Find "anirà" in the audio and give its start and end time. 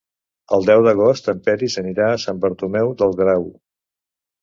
1.83-2.09